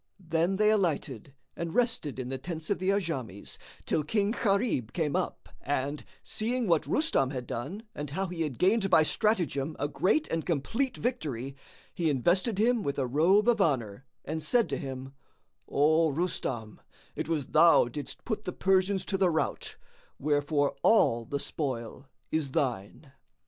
[0.19, 5.15] Then they alighted and rested in the tents of the Ajams till King Gharib came
[5.15, 9.87] up and, seeing what Rustam had done and how he had gained by stratagem a
[9.87, 11.55] great and complete victory,
[11.93, 15.13] he invested him with a robe of honour and said to him,
[15.69, 16.81] "O Rustam,
[17.15, 19.75] it was thou didst put the Persians to the rout;
[20.17, 23.11] wherefore all the spoil is thine."